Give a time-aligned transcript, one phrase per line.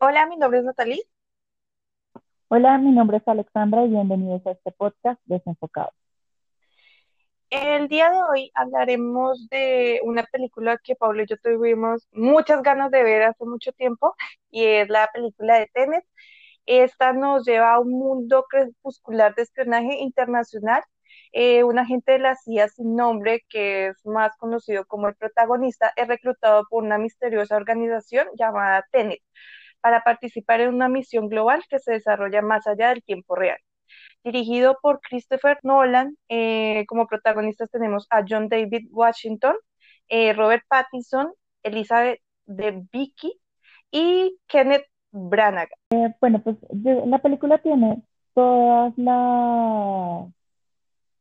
[0.00, 1.02] Hola, mi nombre es Natalie.
[2.46, 5.90] Hola, mi nombre es Alexandra y bienvenidos a este podcast Desenfocado.
[7.50, 12.92] El día de hoy hablaremos de una película que Pablo y yo tuvimos muchas ganas
[12.92, 14.14] de ver hace mucho tiempo
[14.52, 16.04] y es la película de Tenet.
[16.66, 20.84] Esta nos lleva a un mundo crepuscular de espionaje internacional.
[21.32, 25.92] Eh, un agente de la CIA sin nombre, que es más conocido como el protagonista,
[25.96, 29.20] es reclutado por una misteriosa organización llamada Tenet
[29.80, 33.58] para participar en una misión global que se desarrolla más allá del tiempo real.
[34.24, 39.54] Dirigido por Christopher Nolan, eh, como protagonistas tenemos a John David Washington,
[40.08, 43.40] eh, Robert Pattinson, Elizabeth de Vicky
[43.90, 45.68] y Kenneth Branagh.
[45.90, 46.56] Eh, bueno, pues
[47.06, 48.02] la película tiene
[48.34, 50.28] todas las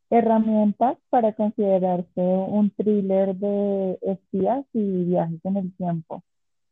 [0.09, 6.23] herramientas para considerarse un thriller de espías y viajes en el tiempo.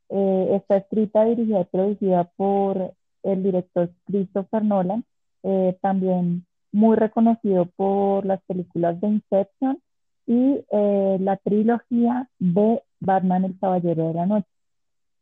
[0.10, 5.04] Eh, está escrita, dirigida y producida por el director Christopher Nolan,
[5.44, 9.80] eh, también muy reconocido por las películas de Inception
[10.28, 14.48] y eh, la trilogía de Batman el Caballero de la Noche.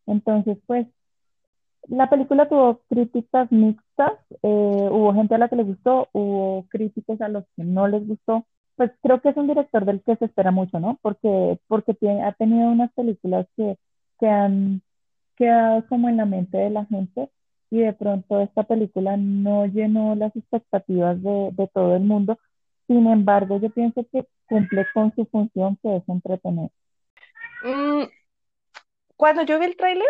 [0.06, 0.88] Entonces, pues,
[1.88, 7.28] la película tuvo críticas mixtas, hubo gente a la que le gustó, hubo críticos a
[7.28, 8.46] los que no les gustó.
[8.78, 10.98] Pues creo que es un director del que se espera mucho, ¿no?
[11.02, 13.78] Porque, porque tiene, ha tenido unas películas que
[14.24, 14.82] que han
[15.36, 17.30] quedado como en la mente de la gente
[17.70, 22.40] y de pronto esta película no llenó las expectativas de, todo el mundo.
[22.88, 26.70] Sin embargo, yo pienso que cumple con su función que es entretener.
[27.66, 28.04] Mm,
[29.18, 30.08] cuando yo vi el tráiler,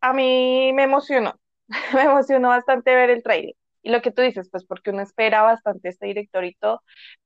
[0.00, 1.34] a mí me emocionó,
[1.94, 3.56] me emocionó bastante ver el tráiler.
[3.82, 6.82] Y lo que tú dices, pues porque uno espera bastante este director y todo,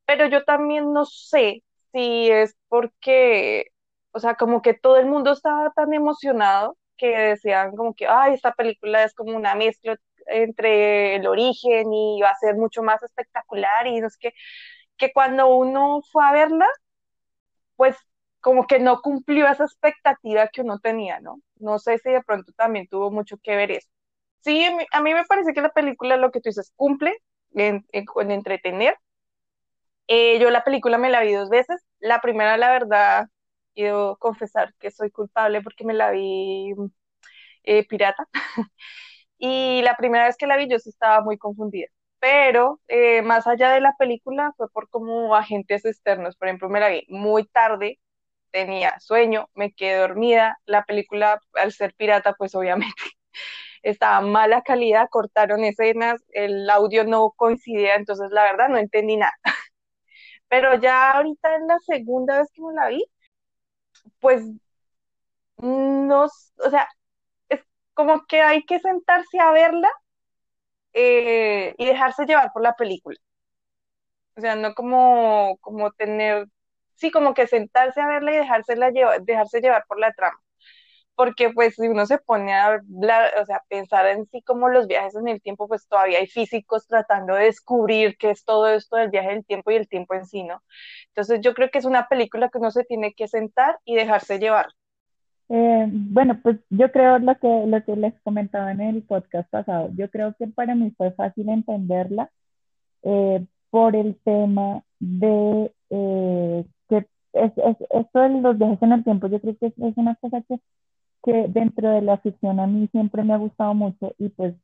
[0.06, 3.73] pero yo también no sé si es porque
[4.14, 8.34] o sea, como que todo el mundo estaba tan emocionado que decían como que, ay,
[8.34, 13.02] esta película es como una mezcla entre el origen y va a ser mucho más
[13.02, 14.32] espectacular y no es que,
[14.98, 16.68] que cuando uno fue a verla,
[17.76, 17.96] pues
[18.40, 21.40] como que no cumplió esa expectativa que uno tenía, ¿no?
[21.56, 23.88] No sé si de pronto también tuvo mucho que ver eso.
[24.40, 27.16] Sí, a mí me parece que la película, lo que tú dices, cumple
[27.54, 28.96] en, en, entretener.
[30.06, 31.82] Eh, yo la película me la vi dos veces.
[31.98, 33.26] La primera, la verdad,
[33.74, 36.74] y debo confesar que soy culpable porque me la vi
[37.64, 38.28] eh, pirata.
[39.38, 41.88] y la primera vez que la vi yo estaba muy confundida.
[42.20, 46.36] Pero eh, más allá de la película fue por como agentes externos.
[46.36, 48.00] Por ejemplo, me la vi muy tarde,
[48.50, 50.58] tenía sueño, me quedé dormida.
[50.66, 52.94] La película, al ser pirata, pues obviamente
[53.82, 59.34] estaba mala calidad, cortaron escenas, el audio no coincidía, entonces la verdad no entendí nada.
[60.48, 63.04] Pero ya ahorita en la segunda vez que me la vi,
[64.20, 64.42] pues
[65.58, 66.88] no, o sea,
[67.48, 67.60] es
[67.94, 69.90] como que hay que sentarse a verla
[70.92, 73.18] eh, y dejarse llevar por la película.
[74.36, 76.46] O sea, no como, como tener,
[76.94, 80.40] sí, como que sentarse a verla y dejársela llevar, dejarse llevar por la trama.
[81.16, 84.86] Porque pues si uno se pone a hablar, o sea, pensar en sí como los
[84.88, 88.96] viajes en el tiempo, pues todavía hay físicos tratando de descubrir qué es todo esto
[88.96, 90.62] del viaje del tiempo y el tiempo en sí, ¿no?
[91.08, 94.38] Entonces yo creo que es una película que uno se tiene que sentar y dejarse
[94.38, 94.66] llevar.
[95.48, 99.90] Eh, bueno, pues yo creo lo que, lo que les comentaba en el podcast pasado,
[99.94, 102.30] yo creo que para mí fue fácil entenderla
[103.02, 106.96] eh, por el tema de eh, que
[107.34, 110.14] es, es, esto de los viajes en el tiempo, yo creo que es, es una
[110.16, 110.58] cosa que,
[111.24, 114.54] que dentro de la ficción a mí siempre me ha gustado mucho y pues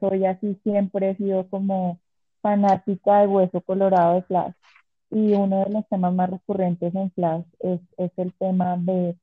[0.00, 2.00] soy así, siempre he sido como
[2.42, 4.54] fanática de Hueso Colorado de Flash.
[5.10, 9.16] Y uno de los temas más recurrentes en Flash es, es el tema de,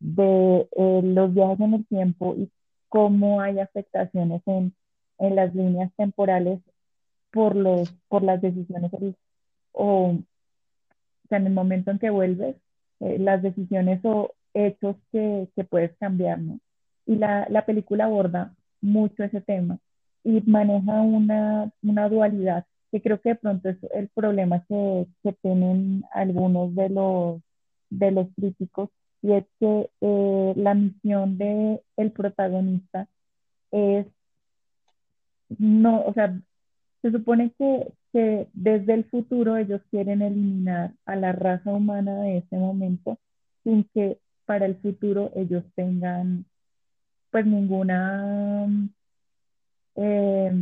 [0.00, 2.50] de eh, los viajes en el tiempo y
[2.88, 4.74] cómo hay afectaciones en,
[5.18, 6.60] en las líneas temporales
[7.32, 8.92] por, los, por las decisiones
[9.72, 10.18] o, o
[11.28, 12.56] sea, en el momento en que vuelves,
[13.00, 16.38] eh, las decisiones o hechos que, puedes cambiar.
[17.06, 19.78] Y la, la película aborda mucho ese tema
[20.24, 25.32] y maneja una, una dualidad que creo que de pronto es el problema que, que
[25.34, 27.40] tienen algunos de los,
[27.90, 28.90] de los críticos,
[29.22, 33.08] y es que eh, la misión del el protagonista
[33.70, 34.06] es,
[35.58, 36.38] no, o sea,
[37.02, 42.38] se supone que, que desde el futuro ellos quieren eliminar a la raza humana de
[42.38, 43.18] ese momento
[43.64, 46.46] sin que para el futuro ellos tengan
[47.30, 48.66] pues ninguna
[49.96, 50.52] eh,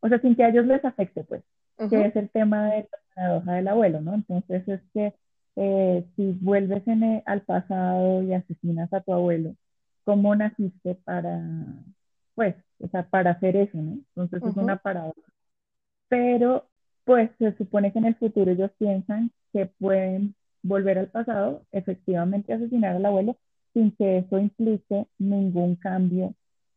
[0.00, 1.42] o sea, sin que a ellos les afecte, pues,
[1.90, 4.14] que es el tema de la paradoja del abuelo, ¿no?
[4.14, 5.14] Entonces es que
[5.56, 9.54] eh, si vuelves en al pasado y asesinas a tu abuelo,
[10.04, 11.42] cómo naciste para,
[12.34, 13.98] pues, o sea, para hacer eso, ¿no?
[14.14, 15.20] Entonces es una paradoja.
[16.08, 16.68] Pero,
[17.04, 20.34] pues, se supone que en el futuro ellos piensan que pueden
[20.68, 23.36] volver al pasado, efectivamente asesinar al abuelo,
[23.74, 26.34] sin que eso implique ningún cambio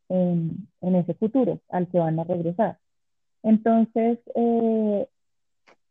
[0.09, 2.79] en, en ese futuro al que van a regresar.
[3.43, 5.07] Entonces, eh,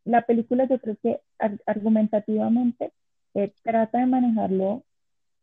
[0.04, 2.92] la película yo creo que ar- argumentativamente
[3.34, 4.84] eh, trata de manejarlo,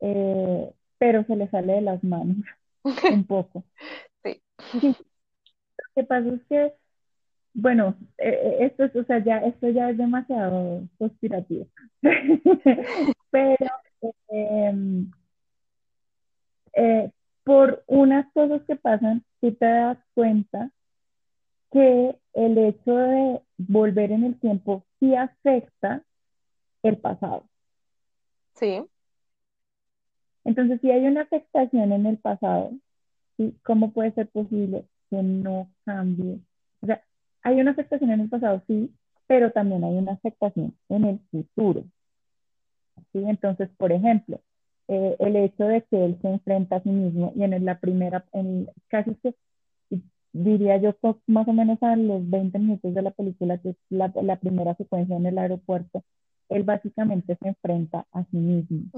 [0.01, 2.37] eh, pero se le sale de las manos
[3.11, 3.63] un poco.
[4.23, 4.41] Sí.
[4.81, 6.73] Sí, lo que pasa es que,
[7.57, 11.67] bueno, eh, eh, esto es, o sea, ya, esto ya es demasiado conspirativo.
[13.31, 13.67] Pero
[14.29, 15.05] eh,
[16.73, 17.11] eh,
[17.43, 20.71] por unas cosas que pasan, tú te das cuenta
[21.71, 26.03] que el hecho de volver en el tiempo sí afecta
[26.83, 27.45] el pasado.
[28.55, 28.87] Sí,
[30.45, 32.71] Entonces, si hay una afectación en el pasado,
[33.37, 33.57] ¿sí?
[33.63, 36.39] ¿cómo puede ser posible que no cambie?
[36.81, 37.03] O sea,
[37.47, 38.93] hay una afectación en el pasado, sí,
[39.25, 41.85] pero también hay una afectación en el futuro.
[43.13, 43.23] ¿sí?
[43.25, 44.41] Entonces, por ejemplo,
[44.89, 48.25] eh, el hecho de que él se enfrenta a sí mismo y en la primera,
[48.33, 49.33] en, casi que
[50.33, 50.93] diría yo
[51.25, 54.75] más o menos a los 20 minutos de la película, que es la, la primera
[54.75, 56.03] secuencia en el aeropuerto,
[56.49, 58.89] él básicamente se enfrenta a sí mismo.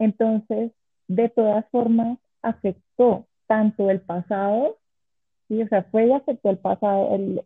[0.00, 0.72] Entonces,
[1.06, 4.79] de todas formas, afectó tanto el pasado,
[5.50, 5.62] ¿sí?
[5.62, 7.42] o sea, fue y afectó el pasado, el,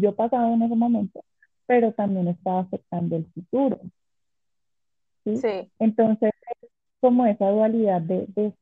[0.00, 1.24] yo pasado en ese momento,
[1.66, 3.80] pero también estaba afectando el futuro,
[5.24, 5.36] ¿sí?
[5.38, 6.32] sí, Entonces,
[6.62, 6.70] es
[7.00, 8.54] como esa dualidad de, de,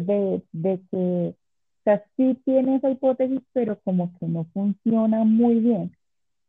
[0.00, 1.34] de, de que,
[1.80, 5.92] o sea, sí tiene esa hipótesis, pero como que no funciona muy bien.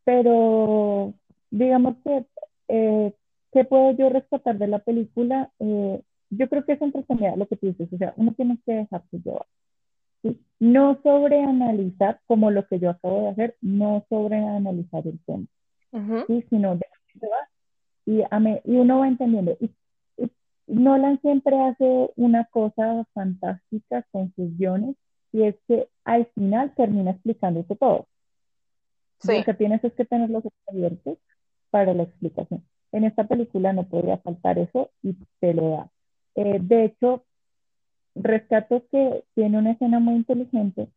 [0.06, 1.14] Pero
[1.52, 2.26] digamos que,
[2.70, 3.14] eh,
[3.54, 5.52] ¿qué puedo yo rescatar de la película?
[5.60, 6.02] Eh,
[6.32, 9.20] yo creo que es entretenida lo que tú dices, o sea, uno tiene que dejarse
[9.20, 9.46] llevar,
[10.24, 10.40] ¿sí?
[10.60, 15.46] No sobreanalizar como lo que yo acabo de hacer, no sobreanalizar el tema,
[15.92, 16.46] ujú, ¿sí?
[16.50, 17.48] Sino dejarse llevar
[18.06, 19.58] y, a me- y uno va entendiendo.
[19.62, 19.72] Y,
[20.18, 20.32] y
[20.68, 24.96] Nolan siempre hace una cosa fantástica con sus guiones
[25.34, 28.08] y es que al final termina explicándote todo.
[29.24, 31.18] Lo sí, que tienes es que tener los ojos abiertos
[31.72, 32.66] para la explicación.
[32.92, 35.92] En esta película no podría faltar eso y te lo da.
[36.36, 37.26] Eh, de hecho,
[38.16, 40.90] rescato que tiene una escena muy inteligente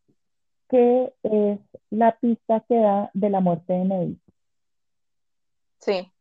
[0.68, 1.60] que es
[1.90, 4.20] la pista que da de la muerte de Neville,
[5.80, 6.12] sí,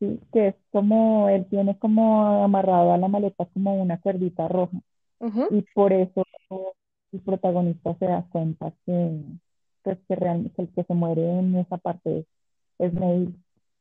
[0.00, 0.20] ¿sí?
[0.32, 4.78] Que es como, él tiene como amarrado a la maleta como una cuerdita roja
[5.48, 6.24] y por eso
[7.12, 9.22] el protagonista se da cuenta que,
[9.82, 12.26] pues, que realmente el que se muere en esa parte es,
[12.78, 13.34] es Neville.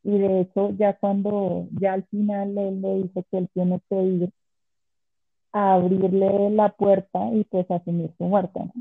[0.03, 3.95] Y de hecho, ya cuando, ya al final él le dice que él tiene que
[4.03, 4.31] ir
[5.53, 8.73] a abrirle la puerta y pues asumir su muerte, ¿no?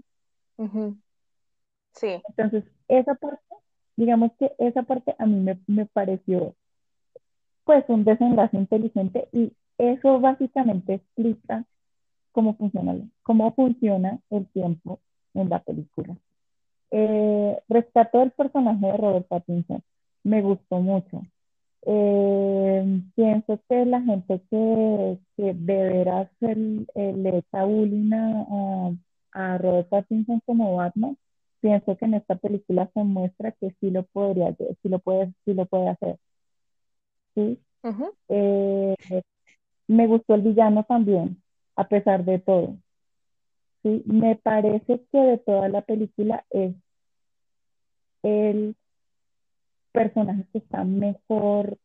[1.92, 3.42] sí, Entonces, esa parte,
[3.96, 6.54] digamos que esa parte a mí me, me pareció
[7.64, 11.64] pues un desenlace inteligente y eso básicamente explica
[12.32, 15.00] cómo funciona, cómo funciona el tiempo
[15.34, 16.16] en la película.
[16.92, 19.82] Eh, rescató el personaje de Robert Pattinson,
[20.24, 21.22] me gustó mucho.
[21.88, 28.46] Eh, pienso que la gente que, que de veras el- el- le echa bullying a,
[29.32, 31.16] a, a Robert Pattinson como Batman,
[31.61, 35.54] pienso que en esta película se muestra que sí lo podría, sí lo puede, sí
[35.54, 36.18] lo puede hacer.
[37.34, 37.58] ¿sí?
[38.28, 38.96] Eh,
[39.88, 41.42] me gustó el villano también,
[41.76, 42.76] a pesar de todo.
[43.82, 44.02] ¿sí?
[44.06, 46.75] Me parece que de toda la película es
[48.22, 48.75] el
[49.96, 51.78] personaje que está mejor,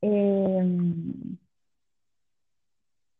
[0.00, 0.78] eh,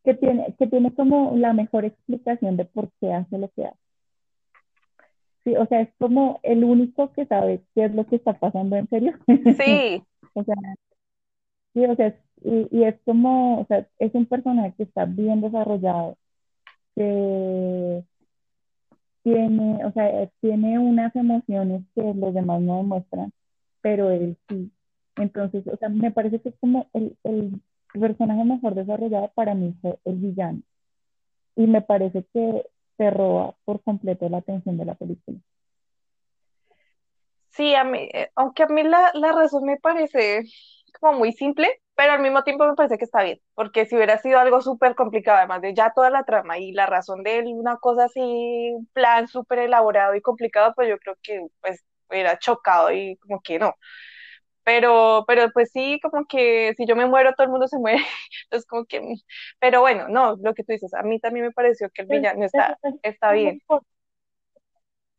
[0.05, 3.79] que tiene, que tiene como la mejor explicación de por qué hace lo que hace.
[5.43, 8.77] Sí, o sea, es como el único que sabe qué es lo que está pasando
[8.77, 9.13] en serio.
[9.27, 10.03] sí,
[10.35, 10.57] o sea,
[11.75, 16.17] sí, o sea, y es como, o sea, es un personaje que está bien desarrollado,
[16.95, 18.05] que
[19.29, 23.33] tiene, o sea, tiene unas emociones que los demás no demuestran,
[23.83, 24.73] pero él sí.
[25.17, 27.61] Entonces, o sea, me parece que es como el, el
[27.93, 30.63] personaje mejor desarrollado para mí fue el villano.
[31.57, 32.65] Y me parece que
[32.97, 35.39] se roba por completo la atención de la película.
[37.51, 40.45] sí, a mí, eh, aunque a mí la, la razón me parece
[41.01, 41.69] como muy simple,
[41.99, 44.97] pero al mismo tiempo me parece que está bien, porque si hubiera sido algo súper
[44.97, 48.21] complicado, además de ya toda la trama y la razón de él, una cosa así,
[48.75, 53.43] un plan súper elaborado y complicado, pues yo creo que pues hubiera chocado y como
[53.43, 53.75] que no.
[54.65, 57.99] Pero, pero pues sí, como que si yo me muero, todo el mundo se muere.
[58.45, 59.01] Entonces, como que,
[59.61, 62.29] pero bueno, no, lo que tú dices, a mí también me pareció que el Pues,
[62.29, 63.63] villano está, es está bien.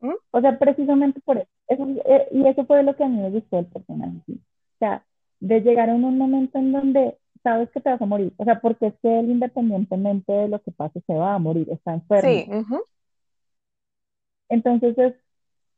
[0.01, 0.15] ¿Mm?
[0.31, 1.49] o sea, precisamente por eso.
[1.67, 4.21] Eso- eh, y eso fue lo que a mí me gustó del personaje.
[4.29, 4.37] O
[4.79, 5.05] sea,
[5.39, 8.33] de llegar a un momento en donde sabes que te vas a morir.
[8.37, 11.69] O sea, porque es que él, independientemente de lo que pase, se va a morir,
[11.71, 12.45] está enfermo.
[12.45, 12.47] Sí.
[14.49, 15.15] Entonces, es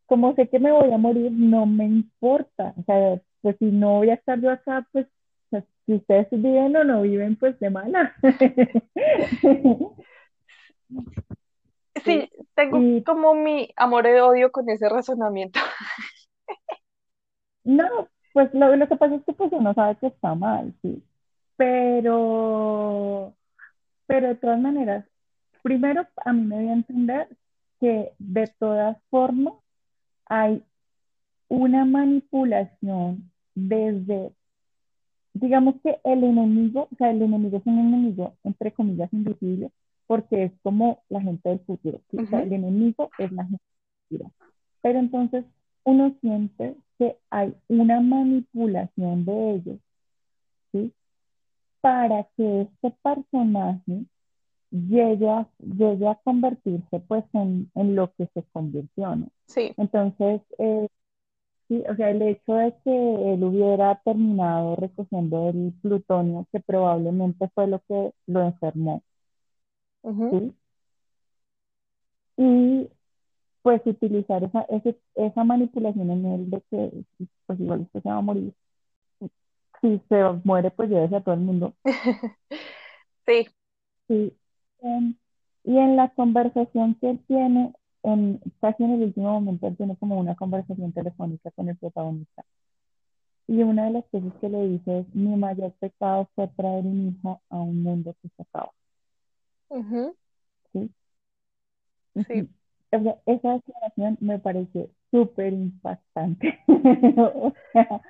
[0.07, 2.73] como sé que me voy a morir, no me importa.
[2.77, 5.07] O sea, pues si no voy a estar yo acá, pues,
[5.49, 8.15] pues, si ustedes viven o no viven, pues de mala.
[12.03, 12.29] Sí.
[12.55, 15.59] Tengo Y como mi amor y odio con ese razonamiento.
[17.63, 21.03] no, pues lo, lo que pasa es que pues uno sabe que está mal, sí.
[21.57, 23.33] Pero,
[24.07, 25.05] pero de todas maneras,
[25.61, 27.27] primero a mí me dio a entender
[27.79, 29.53] que de todas formas
[30.25, 30.63] hay
[31.49, 34.31] una manipulación desde,
[35.33, 39.71] digamos que el enemigo, o sea, el enemigo es un enemigo, entre comillas, invisible,
[40.07, 42.17] porque es como la gente del futuro, ¿sí?
[42.17, 43.63] O sea, el enemigo es la gente
[44.09, 44.31] del futuro.
[44.81, 45.45] Pero entonces
[45.83, 49.79] uno siente que hay una manipulación de ellos,
[50.71, 50.93] ¿sí?
[51.81, 54.05] Para que este personaje
[54.71, 59.29] llegue a, llegue a convertirse pues en, en lo que se convirtió, ¿no?
[59.47, 60.87] Sí, Entonces, eh,
[61.67, 67.49] Sí, o sea, el hecho de que él hubiera terminado recogiendo el plutonio, que probablemente
[67.55, 69.03] fue lo que lo enfermó,
[70.03, 70.53] ¿sí?
[72.37, 72.89] Y
[73.61, 77.03] pues utilizar esa, ese- esa manipulación en él de que
[77.45, 78.53] pues igual usted se va a morir.
[79.81, 81.73] Si se muere, pues llévese a todo el mundo.
[83.27, 83.47] Sí,
[84.07, 84.37] Sí.
[84.81, 85.15] Em,
[85.63, 89.95] y en la conversación que él tiene, en, casi en el último momento, él tiene
[89.97, 92.43] como una conversación telefónica con el protagonista.
[93.47, 97.09] Y una de las cosas que le dice es, mi mayor pecado fue traer un
[97.09, 98.71] hijo a un mundo que se acaba,
[100.73, 100.91] ¿sí?
[102.27, 102.49] sí,
[102.91, 106.59] esa declaración me pareció súper impactante.
[107.17, 108.01] O sea,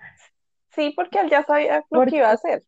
[0.71, 2.63] sí, porque él ya sabía lo que iba a hacer.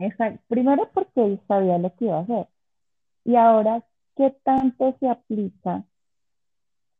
[0.00, 2.48] esa- primero porque él sabía lo que iba a hacer.
[3.24, 3.84] Y ahora,
[4.16, 5.84] ¿qué tanto se aplica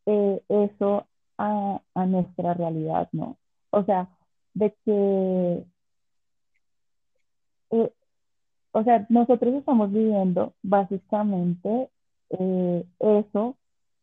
[0.07, 1.07] eh, eso
[1.39, 3.39] a, a nuestra realidad, ¿no?
[3.71, 4.09] O sea,
[4.55, 5.65] de que
[7.71, 7.93] eh,
[8.73, 11.91] O sea, nosotros estamos viviendo básicamente
[12.31, 13.57] eh, eso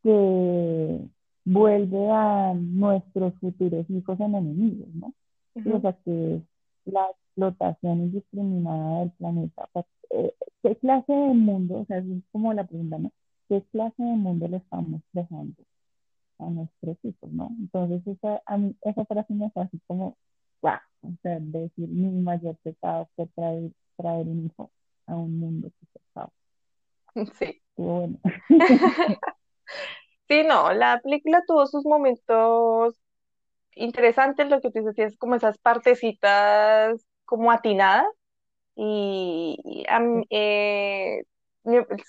[0.04, 1.00] que
[1.46, 5.14] vuelve a nuestros futuros hijos en enemigos, ¿no?
[5.54, 6.42] Sí, o sea, que
[6.86, 9.64] la explotación indiscriminada del planeta.
[9.64, 13.12] O sea, eh, ¿qué clase de mundo, o sea, es como la pregunta, ¿no?
[13.50, 15.56] ¿Qué clase de mundo le estamos dejando
[16.40, 17.50] a nuestros hijos, ¿no?
[17.60, 20.18] Entonces, esa, a mí, esa frase me fue así como,
[20.62, 20.80] ¡guau!
[21.04, 24.72] O sea, decir, mi mayor pecado fue traer, traer un hijo
[25.08, 25.95] a un mundo que.
[27.40, 27.62] Sí.
[27.76, 28.20] Bueno.
[30.28, 32.96] Sí, no, la película tuvo sus momentos
[33.76, 38.08] interesantes, lo que tú tienes como esas partecitas como atinadas
[38.76, 41.24] y, y a mí, eh,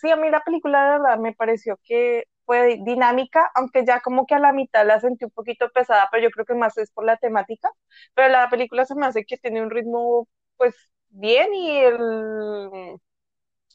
[0.01, 4.27] sí, a mí la película de verdad me pareció que fue dinámica, aunque ya como
[4.27, 6.91] que a la mitad la sentí un poquito pesada, pero yo creo que más es
[6.93, 7.71] por la temática,
[8.15, 10.75] pero la película se me hace que tiene un ritmo pues
[11.11, 11.99] bien y el,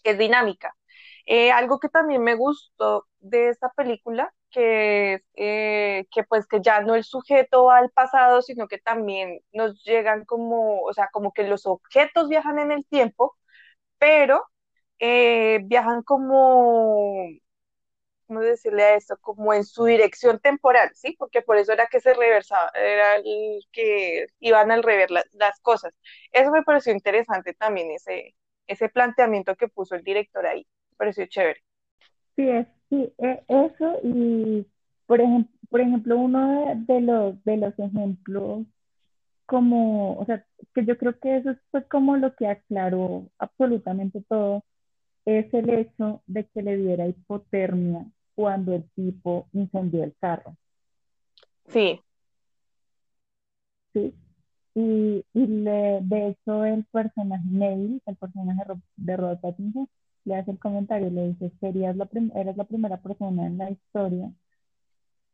[0.04, 0.76] es dinámica.
[1.26, 6.82] Eh, algo que también me gustó de esta película, que eh, que pues que ya
[6.82, 11.32] no el sujeto va al pasado, sino que también nos llegan como, o sea, como
[11.34, 13.38] que los objetos viajan en el tiempo,
[14.00, 14.46] pero
[15.00, 17.26] eh, viajan como,
[18.28, 19.18] ¿cómo decirle a esto?
[19.22, 21.16] Como en su dirección temporal, ¿sí?
[21.18, 25.60] Porque por eso era que se reversaba, era el que iban al revés la- las
[25.62, 25.94] cosas.
[26.32, 28.36] Eso me pareció interesante también, ese,
[28.68, 30.66] ese planteamiento que puso el director ahí.
[31.02, 31.62] Pareció chévere.
[32.36, 34.68] Sí, es, sí, e- eso y,
[35.08, 38.68] por ejemplo, por ejemplo, uno de, los, de los ejemplos
[39.48, 44.64] como, o sea, que yo creo que eso fue como lo que aclaró absolutamente todo,
[45.26, 48.06] es el hecho de que le diera hipotermia
[48.36, 50.58] cuando el tipo incendió el carro,
[51.68, 52.02] Sí,
[53.94, 54.14] ¿sí?
[54.76, 58.64] Y, y le, de hecho el personaje Neville, el personaje
[58.98, 59.90] de Robert Pattinson,
[60.26, 64.32] le hace el comentario, le dice, serías la eres la primera persona en la historia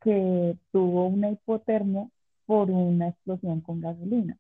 [0.01, 2.10] que tuvo una hipotermia
[2.46, 4.38] por una explosión con gasolina.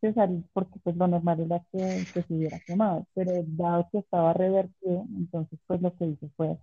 [0.00, 4.34] Sea, porque pues lo normal era que, que se hubiera quemado, pero dado que estaba
[4.34, 6.58] revertido, entonces pues lo que hizo fue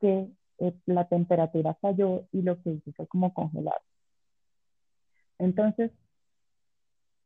[0.00, 3.80] que eh, la temperatura cayó y lo que hizo fue como congelar.
[5.38, 5.90] Entonces,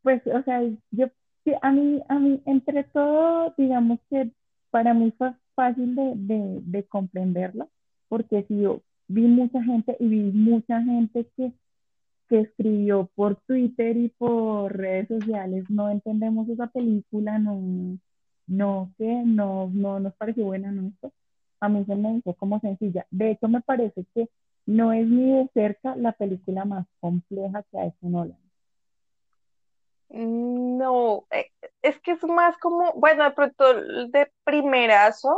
[0.03, 1.07] pues, o sea, yo,
[1.63, 4.31] a mí, a mí, entre todo, digamos que
[4.73, 7.69] para mí fue fácil de, de, de comprenderlo,
[8.09, 11.53] porque si yo vi mucha gente y vi mucha gente que,
[12.29, 17.99] que escribió por Twitter y por redes sociales, no entendemos esa película, no,
[18.47, 21.13] no, que no, no nos pareció buena, no, esto.
[21.61, 23.07] A mí se me hizo como sencilla.
[23.11, 24.29] De hecho, me parece que
[24.67, 28.39] no es ni de cerca la película más compleja que ha hecho Nolan.
[30.09, 31.47] No, eh,
[31.83, 35.37] es que es más como, bueno, de pronto de primerazo,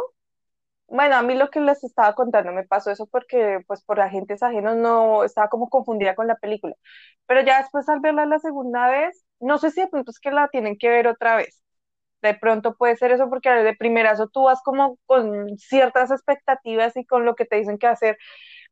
[0.88, 4.42] bueno, a mí lo que les estaba contando me pasó eso porque, pues, por agentes
[4.42, 6.74] ajenos no estaba como confundida con la película,
[7.26, 10.30] pero ya después al verla la segunda vez, no sé si de pronto es que
[10.32, 11.62] la tienen que ver otra vez.
[12.22, 17.04] De pronto puede ser eso porque de primerazo tú vas como con ciertas expectativas y
[17.06, 18.16] con lo que te dicen que hacer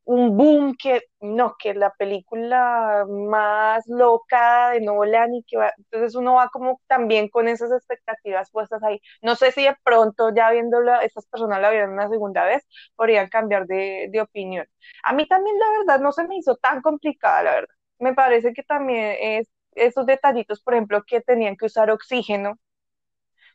[0.05, 6.15] un boom que no, que la película más loca de Nolan y que va, entonces
[6.17, 9.01] uno va como también con esas expectativas puestas ahí.
[9.23, 12.67] No sé si de pronto ya viéndola, estas personas la vieron una segunda vez,
[12.97, 14.67] podrían cambiar de, de opinión.
[15.05, 17.75] A mí también la verdad no se me hizo tan complicada, la verdad.
[17.99, 22.59] Me parece que también es esos detallitos, por ejemplo, que tenían que usar oxígeno,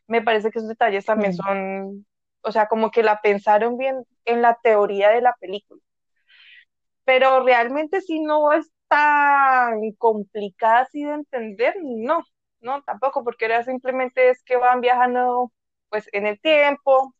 [0.06, 2.06] me parece que esos detalles también son,
[2.42, 5.80] o sea, como que la pensaron bien en la teoría de la película
[7.08, 12.22] pero realmente si no es tan complicada así de entender, no,
[12.60, 15.50] no, tampoco, porque era simplemente es que van viajando
[15.88, 17.14] pues en el tiempo,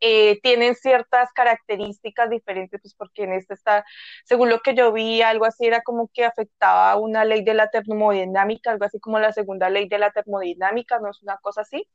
[0.00, 3.84] eh, tienen ciertas características diferentes, pues porque en este está,
[4.24, 7.68] según lo que yo vi, algo así era como que afectaba una ley de la
[7.70, 11.86] termodinámica, algo así como la segunda ley de la termodinámica, no es una cosa así,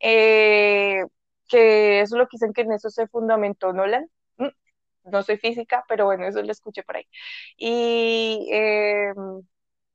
[0.00, 1.02] eh,
[1.48, 4.08] que eso es lo que dicen que en eso se fundamentó Nolan.
[5.12, 7.04] No soy física, pero bueno, eso lo escuché por ahí.
[7.56, 9.12] Y eh,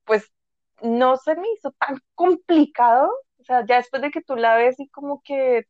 [0.05, 0.31] pues
[0.81, 4.79] no se me hizo tan complicado, o sea, ya después de que tú la ves
[4.79, 5.65] y como que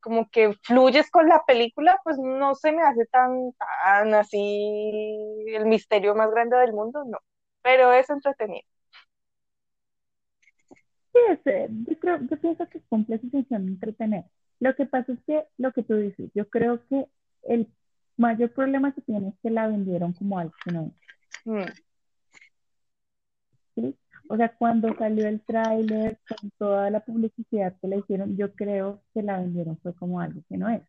[0.00, 4.38] como que fluyes con la película, pues no se me hace tan, tan así
[5.48, 7.18] el misterio más grande del mundo, no,
[7.62, 8.64] pero es entretenido.
[11.14, 14.24] es, eh, yo creo, yo pienso que cumple su función de entretener.
[14.60, 17.06] Lo que pasa es que, lo que tú dices, yo creo que
[17.44, 17.68] el
[18.16, 20.92] mayor problema que tiene es que la vendieron como algo que no es,
[21.46, 21.64] Mm,
[23.74, 23.96] ¿sí?
[24.28, 29.02] O sea, cuando salió el tráiler, con toda la publicidad que le hicieron, yo creo
[29.12, 30.82] que la vendieron fue como algo que no es.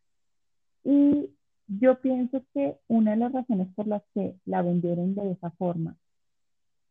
[0.84, 1.32] Y
[1.68, 5.98] yo pienso que una de las razones por las que la vendieron de esa forma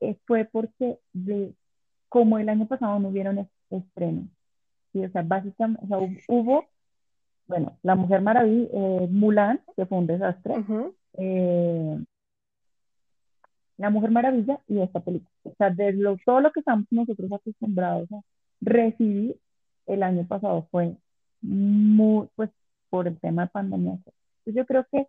[0.00, 1.54] eh, fue porque de,
[2.08, 4.26] como el año pasado no hubieron es- estrenos,
[4.92, 5.04] ¿sí?
[5.04, 6.66] O sea, básicamente, o sea, hub- hubo,
[7.46, 10.54] bueno, La Mujer Maravilla, eh, Mulan, que fue un desastre,
[11.14, 12.04] eh,
[13.76, 15.30] La Mujer Maravilla y esta película.
[15.44, 18.20] O sea, de lo, todo lo que estamos nosotros acostumbrados a
[18.60, 19.36] recibir
[19.86, 20.96] el año pasado fue
[21.42, 22.50] muy, pues,
[22.88, 23.92] por el tema de pandemia.
[23.92, 25.08] Entonces, yo creo que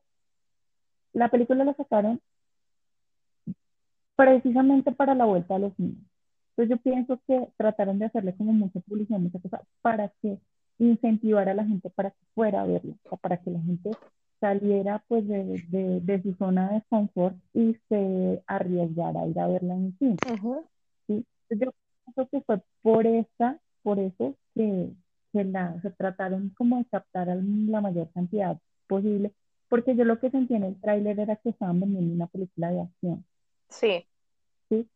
[1.14, 2.20] la película la sacaron
[4.16, 6.04] precisamente para la vuelta a los niños.
[6.52, 10.40] Entonces yo pienso que trataron de hacerle como mucha publicidad, mucha cosa, para que
[10.80, 13.92] incentivara a la gente para que fuera a sea, para que la gente
[14.40, 19.48] saliera pues de, de, de su zona de confort y se arriesgara a ir a
[19.48, 20.18] verla en cine.
[21.08, 21.26] ¿sí?
[21.50, 24.92] Entonces yo pienso que fue por esa, por eso que,
[25.32, 28.58] que la, se trataron como de captar a la mayor cantidad
[28.88, 29.32] posible,
[29.70, 32.82] porque yo lo que sentí en el tráiler era que estaban vendiendo una película de
[32.82, 33.26] acción.
[33.70, 34.06] Sí,
[34.70, 34.88] ¿sí?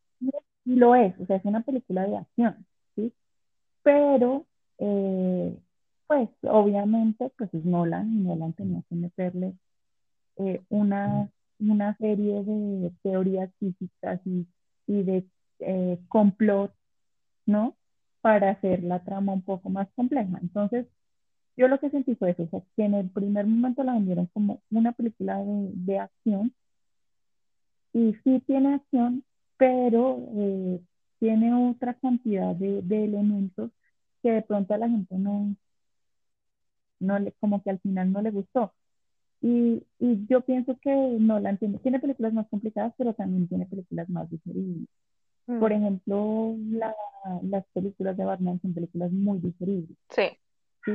[0.65, 2.65] Y lo es, o sea, es una película de acción,
[2.95, 3.11] ¿sí?
[3.81, 4.45] Pero,
[4.77, 5.57] eh,
[6.09, 9.53] pues, obviamente, pues es Nolan, y Nolan tenía que meterle
[10.37, 14.47] eh, una, una serie de teorías físicas y,
[14.87, 15.27] y de
[15.59, 16.73] eh, complot,
[17.45, 17.75] ¿no?
[18.21, 20.39] Para hacer la trama un poco más compleja.
[20.41, 20.87] Entonces,
[21.55, 24.25] yo lo que sentí fue eso, o sea, que en el primer momento la vendieron
[24.33, 26.51] como una película de, de acción,
[27.93, 29.23] y sí tiene acción,
[29.57, 30.81] pero eh,
[31.19, 33.69] tiene otra cantidad de, de elementos
[34.23, 35.55] que de pronto a la gente no,
[36.99, 38.73] no le, como que al final no le gustó.
[39.41, 44.09] Y, y yo pienso que Nolan tiene, tiene películas más complicadas, pero también tiene películas
[44.09, 44.87] más digeribles.
[45.47, 46.95] mm, Por ejemplo, la,
[47.43, 50.23] las películas de Batman son películas muy digeribles, sí,
[50.85, 50.91] ¿sí?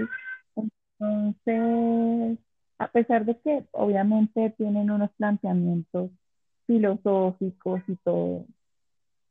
[1.00, 2.38] Entonces,
[2.78, 6.10] a pesar de que obviamente tienen unos planteamientos
[6.66, 8.46] filosóficos y todo,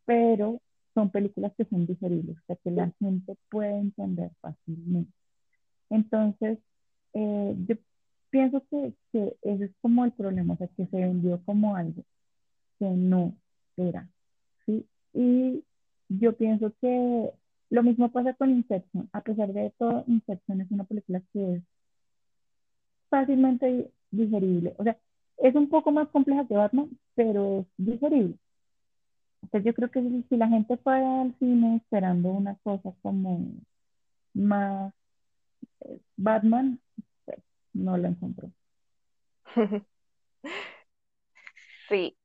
[0.05, 0.59] pero
[0.93, 5.11] son películas que son digeribles, o sea, que la gente puede entender fácilmente.
[5.93, 6.57] Entonces,
[7.13, 7.75] eh, yo
[8.31, 12.03] pienso que, que ese es como el problema, o sea, que se vendió como algo
[12.79, 13.35] que no
[13.77, 14.09] era,
[14.65, 14.85] ¿sí?
[15.13, 15.63] Y
[16.09, 17.31] yo pienso que
[17.69, 19.07] lo mismo pasa con Inception.
[19.13, 21.63] A pesar de todo, Inception es una película que es
[23.09, 24.73] fácilmente digerible.
[24.79, 24.97] O sea,
[25.37, 28.35] es un poco más compleja que Batman, pero es digerible.
[29.43, 33.45] Entonces yo creo que si, si la gente fue al cine esperando una cosa como
[34.33, 34.91] más
[36.17, 36.79] Batman,
[37.25, 37.39] pues,
[37.73, 38.51] no la encontró.
[41.89, 42.17] Sí,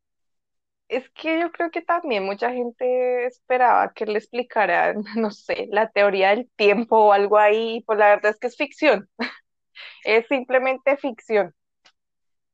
[0.88, 5.90] es que yo creo que también mucha gente esperaba que le explicara, no sé, la
[5.90, 9.08] teoría del tiempo o algo ahí, pues la verdad es que es ficción,
[10.04, 11.54] es simplemente ficción.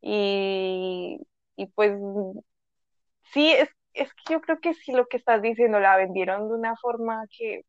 [0.00, 1.18] Y,
[1.56, 1.92] y pues
[3.32, 6.54] sí, es, es que yo creo que sí lo que estás diciendo, la vendieron de
[6.54, 7.62] una forma que,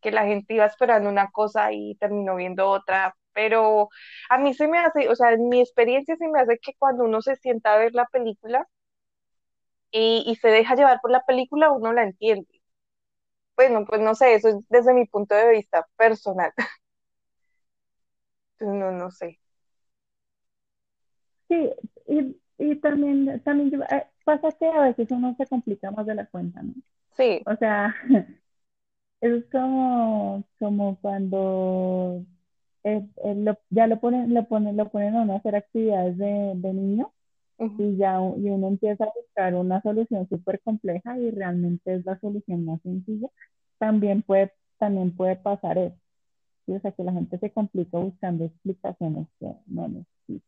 [0.00, 3.88] que la gente iba esperando una cosa y terminó viendo otra, pero
[4.30, 7.04] a mí se me hace, o sea, en mi experiencia se me hace que cuando
[7.04, 8.66] uno se sienta a ver la película
[9.90, 12.46] y, y se deja llevar por la película, uno la entiende.
[13.56, 16.52] Bueno, pues no sé, eso es desde mi punto de vista personal.
[18.60, 19.38] No, no sé.
[21.48, 21.70] Sí,
[22.06, 26.26] y, y también, también eh, pasa que a veces uno se complica más de la
[26.26, 26.74] cuenta, ¿no?
[27.16, 27.94] Sí, O sea,
[29.20, 32.24] es como, como cuando
[32.84, 36.18] eh, eh, lo- ya lo ponen, lo ponen, lo ponen a uno a hacer actividades
[36.18, 37.12] de, de niño
[37.78, 42.18] y ya y uno empieza a buscar una solución súper compleja y realmente es la
[42.20, 43.28] solución más sencilla.
[43.78, 45.96] También puede, también puede pasar eso.
[46.66, 46.74] ¿sí?
[46.74, 50.46] O sea, que la gente se complica buscando explicaciones que no necesita.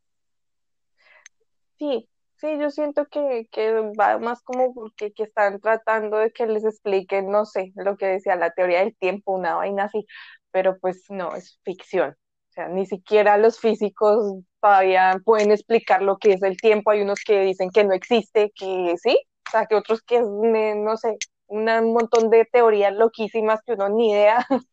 [1.78, 2.09] sí,
[2.40, 6.64] sí, yo siento que, que va más como porque que están tratando de que les
[6.64, 10.07] expliquen, no sé, lo que decía la teoría del tiempo, una vaina así,
[10.50, 12.11] pero pues no, es ficción.
[12.50, 16.90] O sea, ni siquiera los físicos todavía pueden explicar lo que es el tiempo.
[16.90, 19.16] Hay unos que dicen que no existe, que sí,
[19.48, 23.74] o sea, que otros que es, no sé, una- un montón de teorías loquísimas que
[23.74, 24.44] uno ni idea.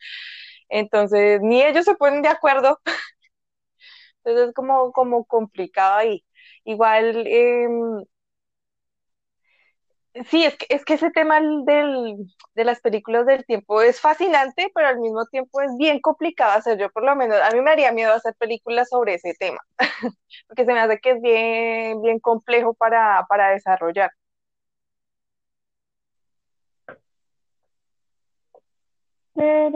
[0.69, 2.79] Entonces, ni ellos se ponen de acuerdo.
[4.23, 6.23] Entonces es como, como complicado ahí.
[6.73, 8.05] Igual, em,
[10.29, 12.15] sí, es que, es que ese tema del,
[12.55, 16.77] de las películas del tiempo es fascinante, pero al mismo tiempo es bien complicado hacer.
[16.79, 19.59] Yo por lo menos, a mí me haría miedo hacer películas sobre ese tema,
[20.47, 24.11] porque se me hace que es bien, bien complejo para, para desarrollar.
[29.35, 29.73] Pero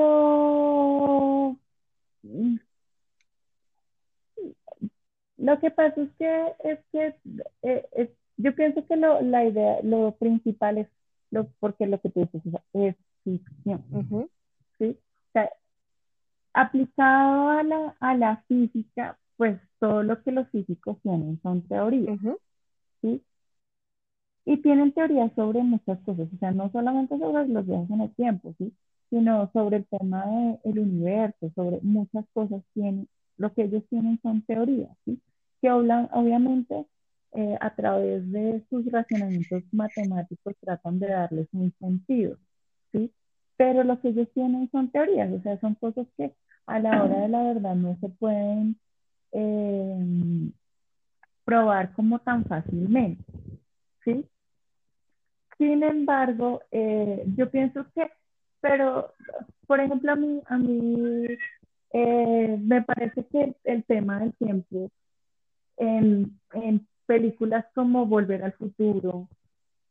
[5.42, 7.16] lo que pasa es que, es que
[7.64, 10.88] eh, es- yo pienso que lo, la idea, lo principal es
[11.32, 12.42] lo, porque lo que tú dices
[12.74, 13.84] es ficción,
[14.80, 14.98] ¿sí?
[15.30, 15.50] O sea,
[16.54, 22.20] aplicado a la, a la física, pues todo lo que los físicos tienen son teorías,
[23.02, 23.24] ¿sí?
[24.46, 28.14] Y tienen teorías sobre muchas cosas, o sea, no solamente sobre los viajes en el
[28.16, 28.74] tiempo, ¿sí?
[29.10, 30.24] Sino sobre el tema
[30.64, 35.20] del universo, sobre muchas cosas tienen, lo que ellos tienen son teorías, ¿sí?
[35.62, 36.86] Que hablan, obviamente,
[37.34, 42.38] eh, a través de sus razonamientos matemáticos tratan de darles un sentido,
[42.92, 43.10] ¿sí?
[43.56, 46.34] Pero lo que ellos tienen son teorías, o sea, son cosas que
[46.66, 48.76] a la hora de la verdad no se pueden
[49.32, 50.52] eh,
[51.46, 53.24] probar como tan fácilmente,
[54.04, 54.26] ¿sí?
[55.58, 58.12] Sin embargo, eh, yo pienso que,
[58.60, 59.14] pero,
[59.68, 61.28] por ejemplo, a mí, a mí
[61.94, 64.92] me parece que el tema del tiempo
[65.78, 69.28] en, en películas como Volver al Futuro,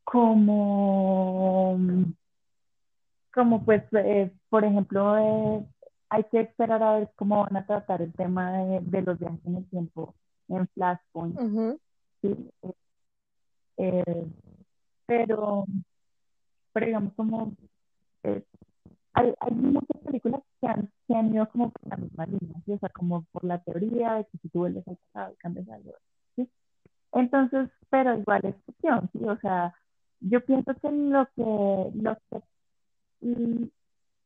[0.04, 1.78] como,
[3.32, 5.66] como pues, eh, por ejemplo, eh,
[6.08, 9.40] hay que esperar a ver cómo van a tratar el tema de, de los viajes
[9.44, 10.14] en el tiempo
[10.48, 11.80] en Flashpoint, ujú,
[12.22, 12.50] ¿sí?
[13.76, 14.26] Eh,
[15.06, 15.64] pero,
[16.72, 17.52] pero digamos como
[18.24, 18.42] eh,
[19.12, 22.72] hay, hay muchas películas que han, que han ido como por la misma línea, ¿sí?
[22.72, 25.92] O sea, como por la teoría de que si tú vuelves al pasado cambias algo,
[26.36, 26.48] ¿sí?
[27.12, 29.24] Entonces, pero igual es ficción, ¿sí?
[29.24, 29.74] O sea,
[30.20, 33.70] yo pienso que lo que, lo que,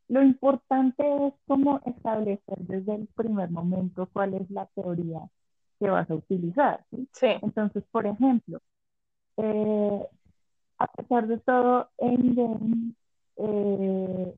[0.09, 5.21] lo importante es como establecer desde el primer momento cuál es la teoría
[5.79, 7.09] que vas a utilizar, ¿sí?
[7.13, 8.61] Sí, Entonces, por ejemplo,
[9.37, 10.07] eh,
[10.79, 12.95] a pesar de todo, Endgame
[13.37, 14.35] eh,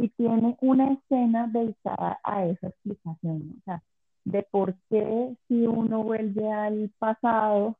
[0.00, 3.82] y tiene una escena dedicada a esa explicación, o sea,
[4.24, 7.76] de por qué si uno vuelve al pasado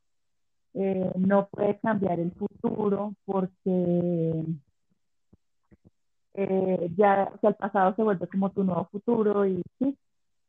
[0.75, 4.45] eh, no puede cambiar el futuro porque
[6.35, 9.97] eh, ya o sea, el pasado se vuelve como tu nuevo futuro y sí.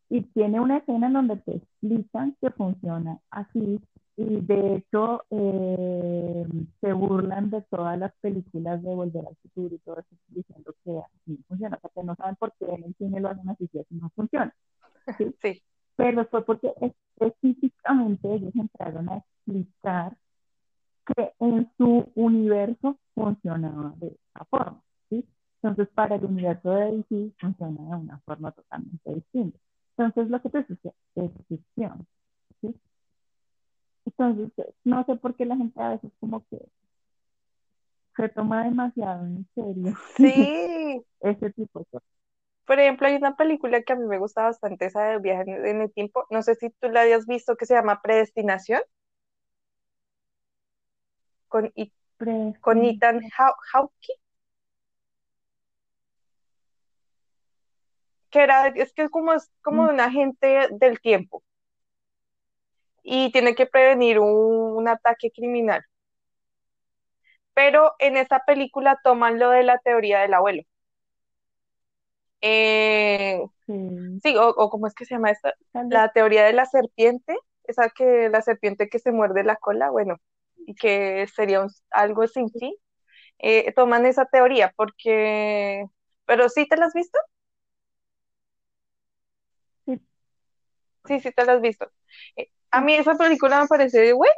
[0.10, 3.79] y tiene una escena en donde te explican que funciona así
[4.21, 6.45] y de hecho eh,
[6.79, 10.99] se burlan de todas las películas de Volver al Futuro y todo eso diciendo que
[10.99, 13.69] así funciona, o sea, que no saben por qué en el cine lo hacen así
[13.73, 14.53] y así no funciona.
[15.17, 15.36] ¿sí?
[15.41, 15.62] Sí.
[15.95, 20.15] Pero fue porque específicamente ellos entraron a explicar
[21.05, 25.25] que en su universo funcionaba de esa forma, ¿sí?
[25.62, 29.60] Entonces, para el universo de DC funciona de una forma totalmente distinta.
[29.97, 32.07] Entonces, lo que te dice es ficción,
[32.62, 32.75] ¿sí?
[34.05, 34.51] Entonces,
[34.83, 36.59] no sé por qué la gente a veces como que
[38.15, 41.01] se toma demasiado en serio Sí.
[41.21, 42.07] ese tipo de cosas.
[42.65, 45.81] Por ejemplo, hay una película que a mí me gusta bastante, esa de viaje en,
[45.81, 46.25] el tiempo.
[46.29, 48.81] No sé si tú la hayas visto, que se llama Predestinación,
[51.47, 51.91] con, I-
[52.61, 52.83] con.
[52.83, 54.13] Ethan Haw- Hawke,
[58.29, 61.43] que era, es que es como, es como Mm, un agente del tiempo
[63.03, 64.27] y tiene que prevenir un,
[64.77, 65.83] un ataque criminal.
[67.53, 70.63] Pero en esa película toman lo de la teoría del abuelo.
[72.41, 73.73] Eh, sí,
[74.23, 75.53] sí, o, o ¿cómo es que se llama esta?
[75.89, 77.35] La teoría de la serpiente,
[77.65, 80.17] esa que la serpiente que se muerde la cola, bueno,
[80.65, 82.73] y que sería un- algo sin fin.
[83.39, 85.85] Eh, toman esa teoría porque,
[86.25, 87.19] pero sí te la has visto,
[89.85, 90.01] sí,
[91.05, 91.91] sí, sí te la has visto.
[92.35, 94.34] Eh, a mí esa película me parece buena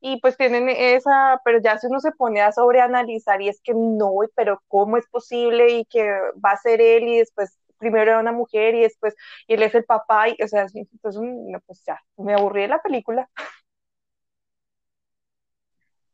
[0.00, 3.74] y pues tienen esa, pero ya si uno se pone a sobreanalizar y es que
[3.74, 5.70] no, pero ¿cómo es posible?
[5.72, 6.04] Y que
[6.44, 9.14] va a ser él y después primero era una mujer y después
[9.48, 12.68] y él es el papá y o sea, entonces no, pues ya, me aburrí de
[12.70, 13.28] la película.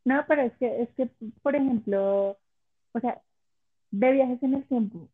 [0.04, 1.06] No, pero es que, es que,
[1.42, 2.38] por ejemplo,
[2.92, 3.22] o sea,
[3.90, 5.08] de viajes en el tiempo,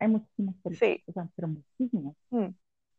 [0.00, 2.16] hay muchísimas películas, Sí, o sea, pero muchísimas.
[2.30, 2.48] mm,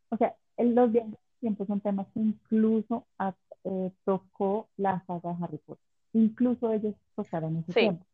[0.09, 5.43] O sea, los viajes tiempo son temas que incluso a- eh, tocó la saga de
[5.43, 5.83] Harry Potter.
[6.13, 8.05] Incluso ellos tocaron ese sí, tiempo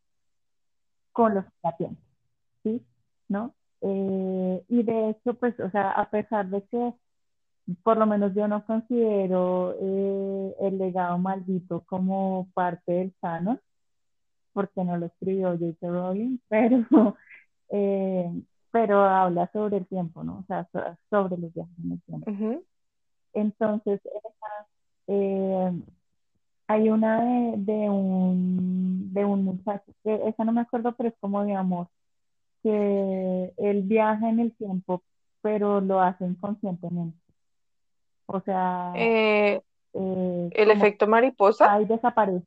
[1.12, 1.98] con los sapiens,
[2.64, 2.84] ¿sí?
[3.30, 3.54] ¿No?
[3.82, 6.94] Eh, y de hecho, pues, o sea, a pesar de que
[7.84, 13.60] por lo menos yo no considero eh, el legado maldito como parte del canon,
[14.54, 15.88] porque no lo escribió J.K.
[15.88, 17.16] Rowling, pero,
[17.70, 18.32] eh,
[18.72, 20.40] pero habla sobre el tiempo, ¿no?
[20.40, 22.32] O sea, so- sobre los viajes en el tiempo.
[23.34, 24.02] Entonces,
[25.08, 25.72] eh,
[26.68, 31.16] hay una de, de un, de un muchacho, que esa no me acuerdo, pero es
[31.20, 31.88] como de amor,
[32.64, 35.04] que él viaja en el tiempo,
[35.42, 37.18] pero lo hace inconscientemente.
[38.28, 39.62] O sea, Eh,
[39.94, 42.46] eh, el efecto mariposa, ahí desaparece.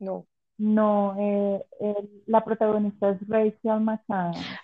[0.00, 0.26] no.
[0.58, 4.60] No, eh, el- la protagonista es Rachel McAdams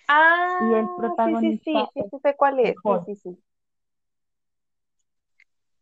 [0.59, 3.43] y el Ah, sí, sí, sí, protagonista sí, sé cuál es, sí, sí, sí,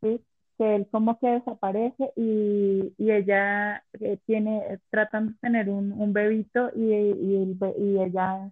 [0.01, 0.23] ¿sí?
[0.57, 6.13] Que él como que desaparece y, y ella eh, tiene, tratan de tener un, un
[6.13, 8.51] bebito y, y, el y ella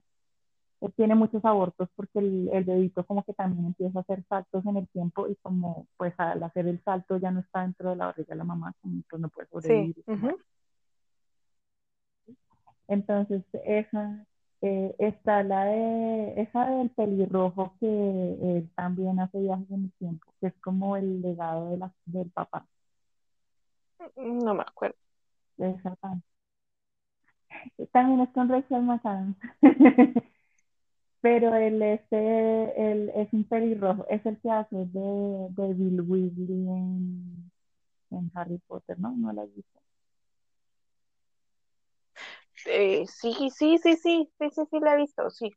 [0.81, 4.65] eh, tiene muchos abortos porque el, el bebito como que también empieza a hacer saltos
[4.65, 7.97] en el tiempo y como pues al hacer el salto ya no está dentro de
[7.97, 10.38] la barriga de la mamá, como pues no puede sí, sobrevivir ujú,
[12.88, 14.25] Entonces, esa
[14.67, 20.28] eh, está la de esa del pelirrojo que él también hace viajes en el tiempo,
[20.41, 22.67] que es como el legado de la, del papá.
[24.15, 24.97] no me acuerdo.
[25.58, 26.23] de esa pan-
[27.91, 29.38] También es con Rachel McAdams.
[31.21, 36.67] Pero él, este, él es un pelirrojo, es el que hace de, de Bill Weasley
[36.69, 37.51] en,
[38.12, 39.12] en Harry Potter, ¿no?
[39.17, 39.80] ¿No lo has visto?
[42.65, 45.51] Eh, sí, sí, sí, sí, sí, sí, sí, la he visto, sí,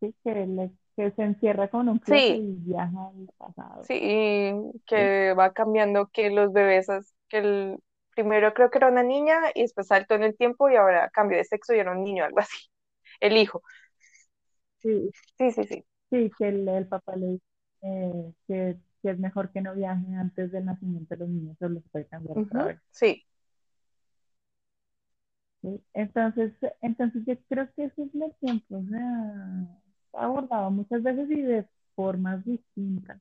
[0.00, 3.88] Sí, que, que se encierra con un closet sí, y viaja al pasado.
[3.88, 4.52] sí, y
[4.94, 5.12] ¿sí?
[5.12, 6.86] que va cambiando que los bebés,
[7.28, 7.78] que el
[8.14, 11.38] primero creo que era una niña y después saltó en el tiempo y ahora cambió
[11.38, 12.56] de sexo y era un niño, algo así,
[13.20, 13.62] el hijo,
[14.82, 17.44] Sí, sí, sí, sí, Sí, que el, el papá le dice
[17.82, 21.68] eh, que, que es mejor que no viaje antes del nacimiento de los niños, o
[21.68, 22.80] los puede cambiar otra ujú, vez.
[22.90, 23.26] sí,
[25.94, 29.68] Entonces, entonces yo creo que ese es el tiempo, o sea,
[30.14, 33.20] abordado muchas veces y de formas distintas.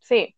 [0.00, 0.34] sí.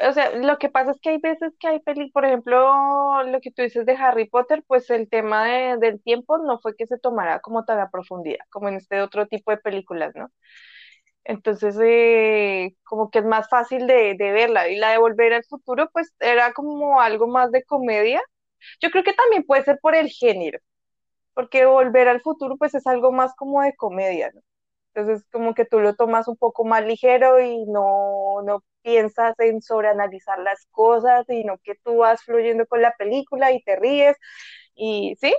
[0.00, 3.40] O sea, lo que pasa es que hay veces que hay peli, por ejemplo, lo
[3.40, 6.86] que tú dices de Harry Potter, pues el tema de- del tiempo no fue que
[6.86, 10.30] se tomara como tan a profundidad, como en este otro tipo de películas, ¿no?
[11.24, 14.68] Entonces, eh, como que es más fácil de, de verla.
[14.68, 18.22] Y la de Volver al Futuro, pues era como algo más de comedia.
[18.80, 20.58] Yo creo que también puede ser por el género,
[21.34, 24.40] porque Volver al Futuro pues es algo más como de comedia, ¿no?
[24.94, 29.62] Entonces como que tú lo tomas un poco más ligero y no, no piensas en
[29.62, 34.16] sobreanalizar las cosas, sino que tú vas fluyendo con la película y te ríes
[34.74, 35.34] y sí,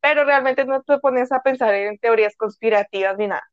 [0.00, 3.44] pero realmente no te pones a pensar en teorías conspirativas ni nada.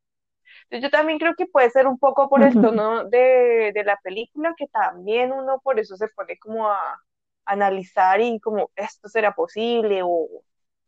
[0.72, 4.54] Yo también creo que puede ser un poco por el tono de, de la película,
[4.58, 7.00] que también uno por eso se pone como a
[7.46, 10.28] analizar y como esto será posible o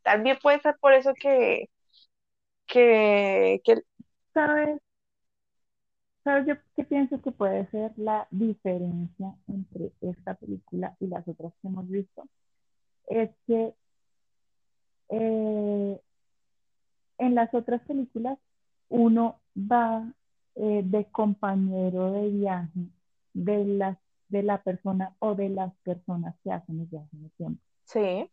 [0.04, 1.70] también puede ser por eso que,
[2.68, 3.82] que, que
[4.34, 4.80] ¿Sabes?
[6.24, 11.54] ¿Sabes yo qué pienso que puede ser la diferencia entre esta película y las otras
[11.62, 12.24] que hemos visto?
[13.08, 13.74] Es que
[15.10, 16.00] eh,
[17.20, 18.38] en las otras películas
[18.90, 20.14] uno va
[20.56, 22.80] eh, de compañero de viaje
[23.34, 23.98] de, las,
[24.30, 27.62] de la persona o de las personas que hacen el viaje en el tiempo.
[27.86, 28.30] sí,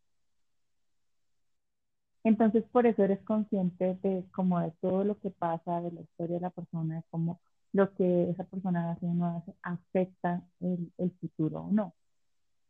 [2.25, 6.37] Entonces, por eso eres consciente de como de todo lo que pasa, de la historia
[6.37, 7.41] de la persona, de cómo
[7.73, 11.95] lo que esa persona hace o no hace afecta el, el futuro o no.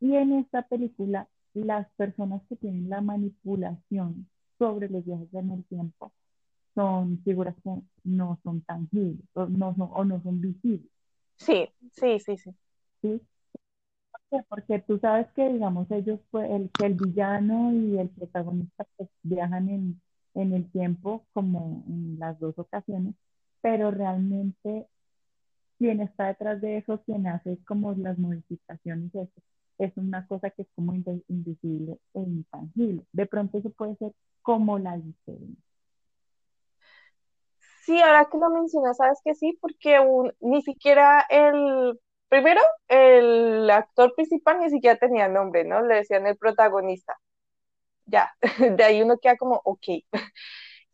[0.00, 5.64] Y en esta película, las personas que tienen la manipulación sobre los viajes en el
[5.66, 6.12] tiempo
[6.74, 7.70] son figuras que
[8.04, 10.90] no son tangibles o no son, o no son visibles,
[11.36, 12.50] sí, sí, sí, sí.
[13.02, 13.20] ¿sí?
[14.12, 14.46] ¿Por qué?
[14.48, 19.68] Porque tú sabes que, digamos, ellos, pues, el, el villano y el protagonista pues, viajan
[19.68, 20.02] en,
[20.34, 23.14] en el tiempo como en las dos ocasiones,
[23.62, 24.88] pero realmente
[25.78, 29.32] quien está detrás de eso, quien hace como las modificaciones, eso,
[29.78, 33.04] es una cosa que es como invisible e intangible.
[33.12, 35.62] De pronto eso puede ser como la diferencia.
[37.84, 43.68] Sí, ahora que lo mencionas, sabes que sí, porque un- ni siquiera el, primero, el
[43.70, 45.82] actor principal ni siquiera tenía nombre, ¿no?
[45.82, 47.18] Le decían el protagonista.
[48.06, 48.32] Ya,
[48.78, 49.82] de ahí uno queda como, ok.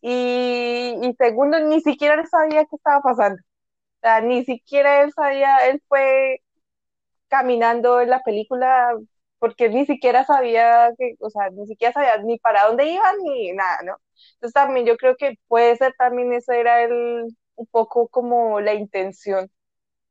[0.02, 3.42] Y, y segundo, ni siquiera él sabía qué estaba pasando.
[3.42, 6.42] O sea, ni siquiera él sabía, él fue
[7.28, 8.94] caminando en la película
[9.40, 13.52] porque ni siquiera sabía que, o sea, ni siquiera sabía ni para dónde iban ni
[13.54, 13.98] nada, ¿no?
[14.34, 17.26] Entonces también yo creo que puede ser también eso era el,
[17.56, 19.50] un poco como la intención,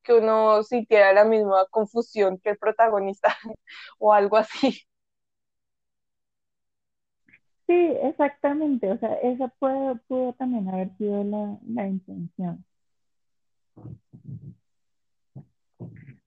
[0.04, 3.36] que uno sintiera la misma confusión que el protagonista
[4.00, 4.84] o algo así.
[7.68, 8.92] Sí, exactamente.
[8.92, 12.65] O sea, esa puede, pudo también haber sido la, la intención.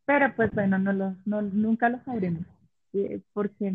[0.04, 2.46] Pero pues bueno, no los, no, nunca lo sabremos.
[2.92, 3.74] Eh, Porque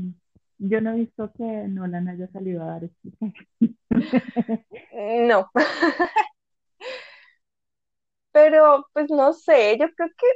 [0.59, 3.47] yo no he visto que Nolan haya salido a dar explicaciones.
[4.91, 5.49] No,
[8.31, 10.27] pero pues no sé, yo creo que,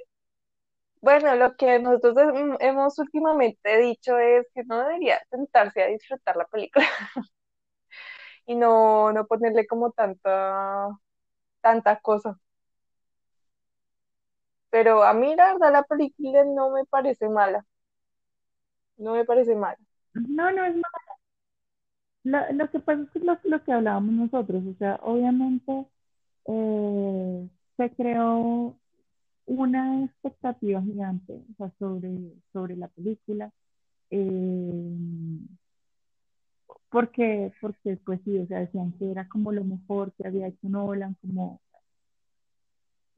[1.01, 6.35] bueno, lo que nosotros hem- hemos últimamente dicho es que no debería sentarse a disfrutar
[6.37, 6.85] la película
[8.45, 10.87] y no, no ponerle como tanta,
[11.61, 12.39] tanta cosa.
[14.69, 17.65] Pero a mí la verdad la película no me parece mala,
[19.01, 19.77] no me parece mala.
[20.13, 21.11] No, no es malo.
[22.23, 25.87] Lo, lo que pasa es que lo, lo que hablábamos nosotros, o sea, obviamente
[26.45, 28.75] eh, se creó
[29.47, 32.11] una expectativa gigante, o sea, sobre,
[32.53, 33.51] sobre la película,
[34.11, 34.97] eh,
[36.89, 40.69] porque, porque pues sí, o sea, decían que era como lo mejor que había hecho
[40.69, 41.59] Nolan, como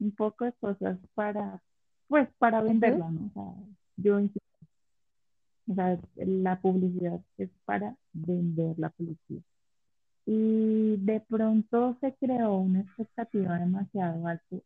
[0.00, 1.60] un poco de cosas para,
[2.08, 3.26] pues, para venderla, ¿no?
[3.26, 3.54] O sea,
[3.96, 4.40] yo insisto,
[5.68, 9.40] o sea, la publicidad es para vender la película.
[10.26, 14.56] Y de pronto se creó una expectativa demasiado alta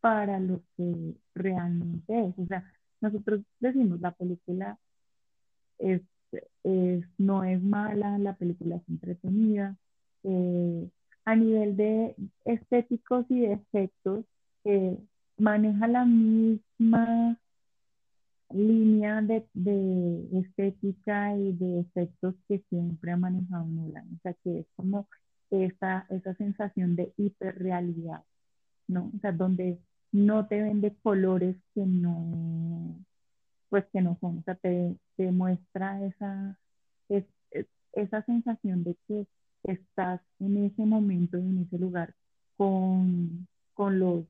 [0.00, 2.34] para lo que realmente es.
[2.38, 2.64] O sea,
[3.00, 4.78] nosotros decimos la película
[5.78, 6.02] es,
[6.64, 9.76] es- no es mala, la película es entretenida.
[10.24, 10.88] eh,
[11.26, 12.14] a nivel de
[12.46, 14.24] estéticos y de efectos,
[14.64, 14.98] eh,
[15.38, 17.38] maneja la misma
[18.50, 24.08] línea de, de estética y de efectos que siempre ha manejado Nolan.
[24.16, 25.08] O sea, que es como
[25.50, 28.22] esa, esa sensación de hiperrealidad,
[28.88, 29.10] ¿no?
[29.16, 29.78] O sea, donde
[30.12, 32.96] no te vende colores que no,
[33.68, 36.58] pues que no son, o sea, te, te muestra esa,
[37.08, 39.26] es- es- esa sensación de que
[39.64, 42.14] estás en ese momento y en ese lugar
[42.56, 44.24] con, con los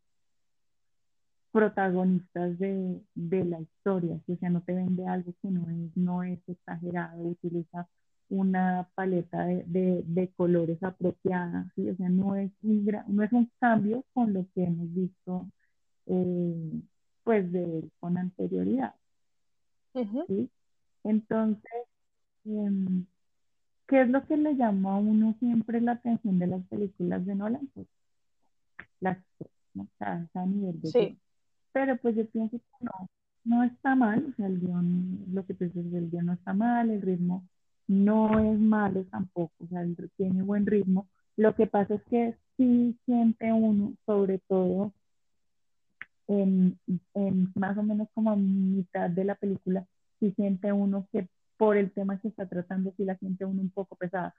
[1.55, 6.24] protagonistas de, de la historia, o sea, no te vende algo que no es, no
[6.24, 7.88] es exagerado, utiliza
[8.28, 11.88] una paleta de, de, de colores apropiada, ¿sí?
[11.88, 15.46] o sea, no es un, no es un cambio con lo que hemos visto
[16.07, 16.80] eh,
[17.22, 18.96] pues de, con anterioridad.
[20.26, 20.50] ¿sí?
[21.05, 21.70] Entonces,
[22.46, 23.07] em,
[23.86, 27.36] ¿qué es lo que le llama a uno siempre la atención de las películas de
[27.36, 27.68] Nolan?
[27.74, 27.86] Pues
[28.98, 29.18] las
[29.74, 29.84] ¿no?
[29.84, 31.18] O sea, a nivel de Sí.
[31.75, 33.11] Pero pues yo pienso que no,
[33.45, 36.55] no está mal, o sea, el guion, lo que tú dices, el guion no está
[36.55, 37.47] mal, el ritmo
[37.89, 41.09] no es malo tampoco, o sea, el- tiene buen ritmo.
[41.37, 44.95] Lo que pasa es que sí siente uno, sobre todo
[46.29, 46.79] en,
[47.14, 49.87] en más o menos como a mitad de la película,
[50.20, 53.70] sí siente uno que por el tema que está tratando, sí la siente uno un
[53.70, 54.35] poco pesada,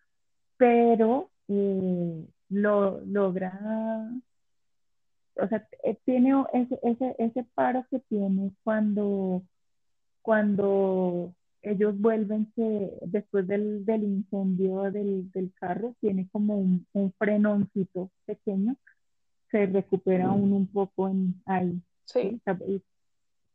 [0.57, 4.09] pero eh, lo logra,
[5.37, 9.43] o sea, eh, tiene ese, ese, ese paro que tiene cuando,
[10.21, 17.11] cuando ellos vuelven que después del, del incendio del, del carro, tiene como un, un
[17.13, 18.75] frenoncito pequeño,
[19.51, 22.41] se recupera uno un poco en ahí, sí.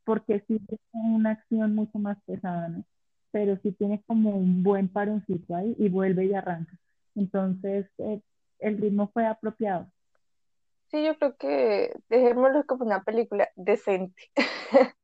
[0.04, 2.84] porque sí es una acción mucho más pesada, ¿no?
[3.32, 6.76] Pero sí tiene como un buen paroncito ahí y vuelve y arranca.
[7.14, 8.20] Entonces, eh,
[8.58, 9.90] el ritmo fue apropiado.
[10.90, 14.30] Sí, yo creo que dejémoslo como una película decente.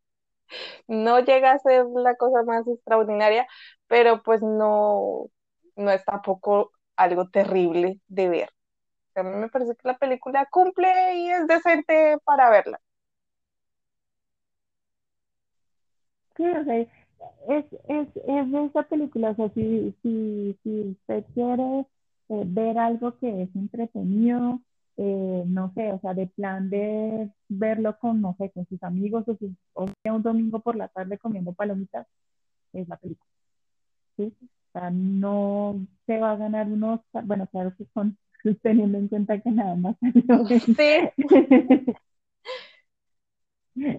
[0.88, 3.46] No llega a ser la cosa más extraordinaria,
[3.88, 5.26] pero pues no,
[5.76, 8.50] no es tampoco algo terrible de ver.
[9.16, 12.80] A mí me parece que la película cumple y es decente para verla.
[16.36, 16.88] Sí, o sea, es,
[17.88, 18.14] es,
[18.52, 21.80] de esa película, o sea, si, si, si usted quiere
[22.28, 24.60] eh, ver algo que es entretenido,
[24.98, 29.24] eh, no sé, o sea, de plan de verlo con, no sé, con sus amigos
[29.28, 32.06] o, sus, o sea, un domingo por la tarde comiendo palomitas,
[32.72, 33.30] es la película.
[34.16, 34.34] ¿sí?
[34.72, 38.16] O sea, no se va a ganar un Oscar, bueno, claro que con,
[38.62, 39.96] teniendo en cuenta que nada más
[43.76, 43.92] Sí,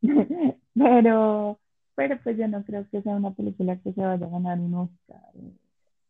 [0.74, 1.60] pero,
[1.94, 4.74] pero pues yo no creo que sea una película que se vaya a ganar un
[4.74, 5.52] Oscar, eh,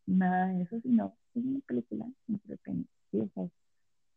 [0.07, 3.19] nada de eso, sino es una película entretenida, ¿sí?
[3.19, 3.47] O sea,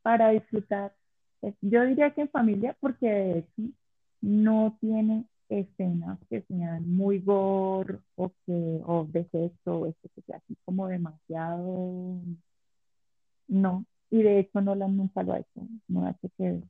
[0.04, 0.94] para disfrutar.
[1.42, 3.62] Eh, Yo diría que en familia, porque de hecho
[4.20, 10.22] no tiene escenas que sean muy gore o que o de sexo o esto que
[10.22, 12.20] sea así como demasiado
[13.48, 16.62] no y de hecho Nolan nunca lo ha hecho no ha hecho que,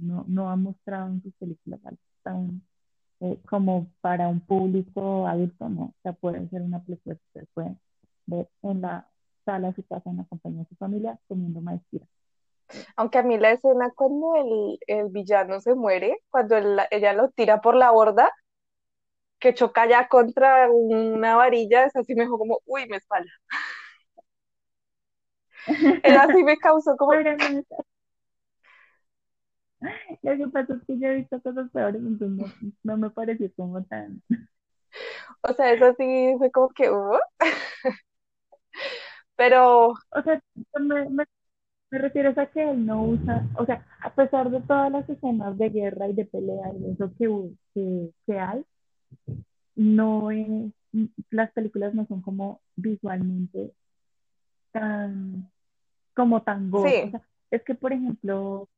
[0.00, 1.80] no, no ha mostrado en sus películas
[2.22, 2.62] tan
[3.20, 7.48] eh, como para un público adulto no o sea puede ser una película que usted
[7.54, 7.76] puede
[8.26, 9.08] ver en la
[9.46, 12.06] sala de su casa en la compañía de su familia comiendo maestría
[12.96, 17.30] aunque a mí la escena cuando el, el villano se muere, cuando él- ella lo
[17.30, 18.30] tira por la borda,
[19.40, 23.30] que choca ya contra una varilla, es así me dejó como, uy, me espalda.
[26.02, 27.12] Ella sí me causó como,
[30.22, 33.50] Lo que pasa es que yo he visto cosas peores, entonces no, no me pareció
[33.54, 34.22] como tan...
[35.42, 37.18] o sea, eso sí fue como que, "Uh".
[39.36, 40.40] pero O sea,
[40.80, 41.24] me, me,
[41.90, 45.56] me refiero a que él no usa, o sea, a pesar de todas las escenas
[45.58, 47.28] de guerra y de pelea y eso que,
[47.74, 48.64] que, que hay,
[49.76, 50.72] no es,
[51.30, 53.72] las películas no son como visualmente
[54.72, 55.50] tan,
[56.14, 56.98] como tan gore.
[57.02, 58.68] O sí, sea, es que, por ejemplo,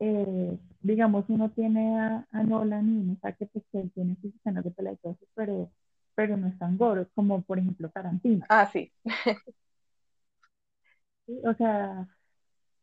[0.00, 4.34] eh, digamos, uno tiene a, a Nolan y uno sabe que, pues, él tiene sus
[4.36, 5.70] escenas de pelea y todo eso, pero,
[6.14, 8.46] pero no es tan gore, como por ejemplo Tarantino.
[8.48, 8.92] ah, sí,
[11.26, 11.40] ¿sí?
[11.44, 12.08] O sea,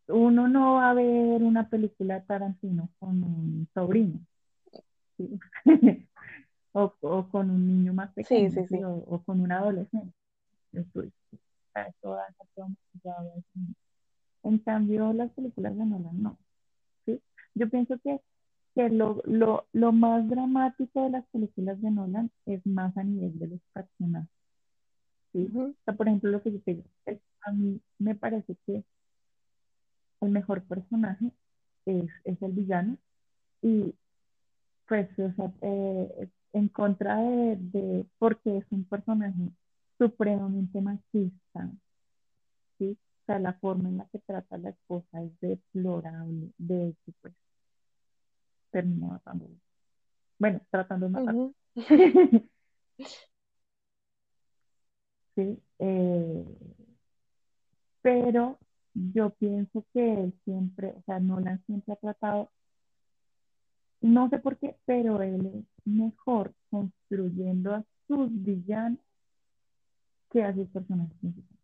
[0.10, 4.20] uno no va a ver una película Tarantino con un sobrino,
[5.18, 5.40] ¿sí?
[6.74, 8.68] o, o con un niño más pequeño, sí, ¿sí?
[8.78, 8.84] sí.
[8.84, 10.14] o, o con un adolescente.
[10.74, 11.14] Eso es-
[11.76, 12.68] eso da- eso
[13.04, 13.68] da- da-
[14.44, 16.38] En cambio, las películas de Nolan no.
[17.06, 17.22] ¿sí?
[17.56, 18.22] Yo pienso que,
[18.76, 23.38] que lo, lo, lo más dramático de las películas de Nolan es más a nivel
[23.40, 24.30] de los personajes.
[25.34, 26.84] O sea, por ejemplo, lo que yo te digo,
[27.42, 28.84] a mí me parece que
[30.22, 31.32] el mejor personaje
[31.86, 32.98] es, es el villano
[33.62, 33.96] y
[34.88, 39.52] pues, o sea, eh, en contra de, de, porque es un personaje
[39.98, 41.70] supremamente machista,
[42.78, 42.98] ¿sí?
[43.24, 47.12] O sea, la forma en la que trata a la esposa es deplorable, de hecho,
[47.22, 47.34] pues,
[48.72, 49.48] termina matando.
[50.40, 51.36] Bueno, tratando de matar.
[51.36, 51.54] ujú.
[55.36, 55.62] ¿sí?
[55.80, 56.46] Eh,
[58.02, 58.58] pero
[59.14, 62.50] yo pienso que él siempre, o sea, Nolan siempre ha tratado,
[64.02, 69.00] no sé por qué, pero él es mejor construyendo a sus villanos
[70.30, 71.58] que a sus personajes principales.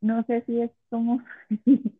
[0.00, 1.22] No sé si es como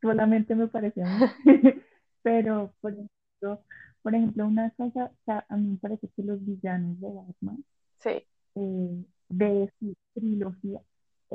[0.00, 1.04] solamente me mí,
[2.22, 3.64] pero por ejemplo,
[4.02, 7.64] por ejemplo, una cosa, o sea, a mí me parece que los villanos de Batman
[7.98, 8.26] Sí,
[8.56, 10.80] eh, de su trilogía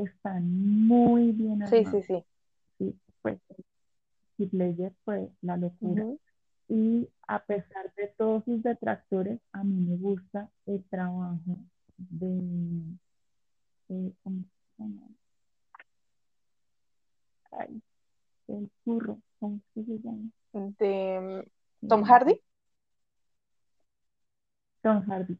[0.03, 2.03] están muy bien Sí, sí, armados.
[2.03, 2.25] sí.
[2.77, 3.39] Sí, pues
[4.37, 6.03] Ledger fue la locura.
[6.03, 6.19] Ujú.
[6.69, 11.57] Y a pesar de todos sus detractores, a mí me gusta el trabajo
[11.97, 12.41] de,
[13.89, 14.43] eh, ¿cómo
[14.77, 15.01] se llama?
[17.51, 17.81] Ay,
[18.47, 20.29] el burro, ¿cómo se llama?
[20.53, 21.43] De
[21.81, 22.41] mm, Tom Hardy.
[24.81, 25.37] Tom Hardy.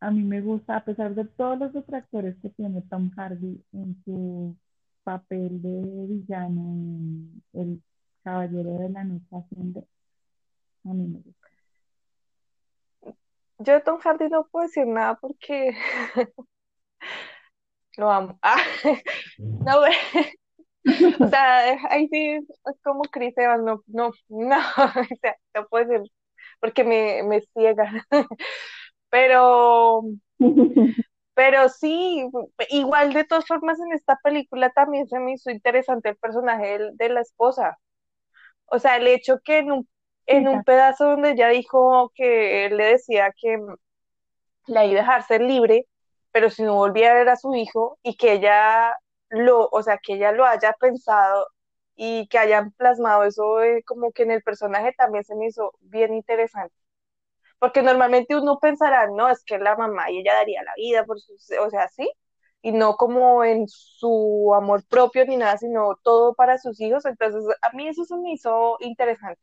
[0.00, 4.02] A mí me gusta, a pesar de todos los detractores que tiene Tom Hardy en
[4.04, 4.56] su
[5.04, 7.82] papel de villano en El
[8.24, 9.84] Caballero de la Noche Asciende,
[10.84, 11.48] a mí me gusta.
[13.58, 15.76] Yo de Tom Hardy no puedo decir nada porque
[17.98, 18.38] lo amo.
[18.40, 18.56] Ah,
[19.38, 19.82] no,
[21.20, 25.86] o sea, ahí sí es como Chris Evans, no, no, no, o sea, no puedo
[25.86, 26.10] decir
[26.60, 28.06] porque me, me ciega.
[29.10, 30.02] Pero,
[31.34, 32.28] pero sí,
[32.70, 37.08] igual de todas formas en esta película también se me hizo interesante el personaje de,
[37.08, 37.78] la esposa.
[38.66, 39.88] O sea, el hecho que en un,
[40.26, 43.58] en un pedazo donde ella dijo que él le decía que
[44.66, 45.86] la iba a dejar ser libre,
[46.32, 48.96] pero si no volvía a ver a su hijo y que ella
[49.30, 51.46] lo, o sea, que ella lo haya pensado
[51.96, 55.72] y que hayan plasmado eso eh, como que en el personaje también se me hizo
[55.80, 56.74] bien interesante.
[57.60, 61.20] Porque normalmente uno pensará, no, es que la mamá y ella daría la vida por
[61.20, 62.10] sus, o sea, sí,
[62.62, 67.04] y no como en su amor propio ni nada, sino todo para sus hijos.
[67.06, 69.40] Entonces, a mí eso se me hizo interesante.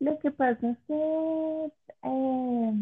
[0.00, 0.94] Lo que pasa es que
[2.02, 2.72] eh,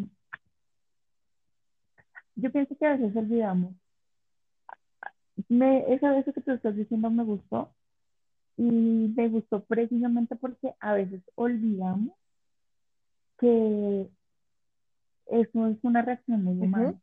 [2.36, 3.74] yo pienso que a veces olvidamos.
[5.48, 7.72] Me, esa vez que tú estás diciendo me gustó
[8.62, 12.10] y me gustó precisamente porque a veces olvidamos
[13.38, 14.06] que
[15.26, 16.94] eso es una reacción muy humana.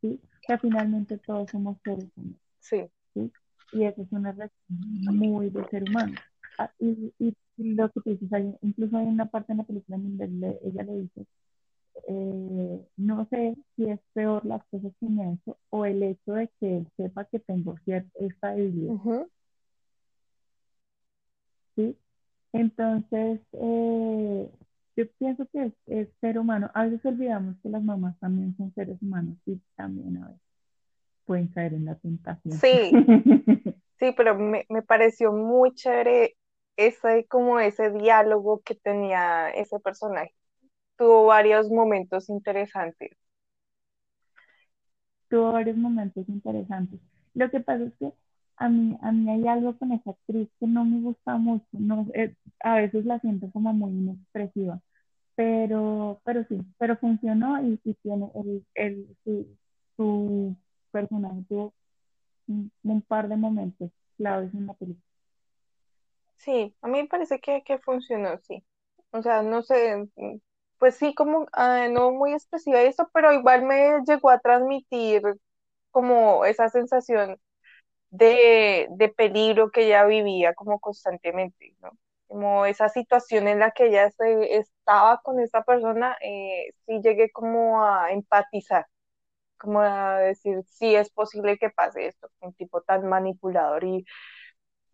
[0.00, 2.82] Que finalmente todos somos seres humanos, Sí.
[3.14, 3.32] ¿sí?
[3.72, 4.80] Y eso es una reacción
[5.16, 6.14] muy de ser humano.
[6.58, 9.98] Ah, y, y lo que tú dices, hay- incluso hay una parte en la película
[9.98, 11.26] donde ella le dice,
[12.08, 16.32] eh, no sé si es peor las cosas que me ha hecho o el hecho
[16.34, 19.28] de que él sepa que tengo cierta esta debilidad, ujú.
[21.76, 21.96] ¿sí?
[22.52, 24.50] Entonces, eh,
[24.96, 26.70] yo pienso que es, es ser humano.
[26.74, 30.40] A veces olvidamos que las mamás también son seres humanos y también a veces
[31.26, 32.58] pueden caer en la tentación.
[32.58, 32.92] Sí,
[33.98, 36.36] sí, pero me, me pareció muy chévere
[36.76, 40.34] ese, como ese diálogo que tenía ese personaje.
[40.96, 43.10] Tuvo varios momentos interesantes.
[45.28, 47.00] Tuvo varios momentos interesantes.
[47.34, 48.12] Lo que pasa es que
[48.56, 51.66] a mí, a mí hay algo con esa actriz que no me gusta mucho.
[51.72, 54.80] No, eh, a veces la siento como muy inexpresiva,
[55.36, 59.46] pero, pero sí, pero funcionó y, y tiene el, el, su,
[59.96, 60.56] su
[60.92, 61.74] personaje tuvo
[62.48, 65.04] un, un par de momentos claves en la película.
[66.36, 68.64] Sí, a mí me parece que, que funcionó, sí.
[69.12, 69.94] O sea, no sé,
[70.82, 75.22] pues sí, como ah, no muy expresiva eso, pero igual me llegó a transmitir
[75.92, 77.38] como esa sensación
[78.10, 81.90] de, de peligro que ella vivía como constantemente, ¿no?
[82.28, 87.30] Como esa situación en la que ella se, estaba con esa persona, eh, sí llegué
[87.32, 88.86] como a empatizar,
[89.58, 94.04] como a decir, sí es posible que pase esto, un tipo tan manipulador y,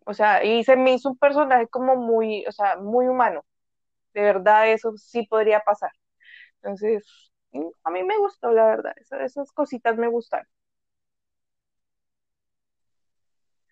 [0.06, 3.44] o sea, y se me hizo un personaje como muy, o sea, muy humano,
[4.20, 5.90] de verdad eso sí podría pasar.
[6.62, 7.04] Entonces,
[7.52, 10.46] mm, a mí me gustó, la verdad, esas, esas cositas me gustaron.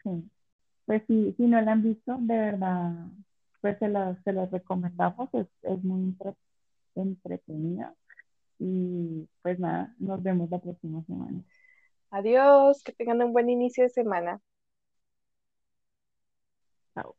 [0.03, 0.30] Sí.
[0.86, 2.92] Pues si, si no la han visto, de verdad,
[3.62, 6.34] pues se las, se las recomendamos, es, es muy entre-
[6.97, 7.94] entretenida.
[8.59, 11.42] Y pues nada, nos vemos la próxima semana.
[12.11, 14.40] Adiós, que tengan un buen inicio de semana.
[16.94, 17.16] Chao.